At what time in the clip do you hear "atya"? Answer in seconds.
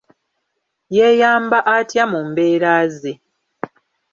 1.75-2.03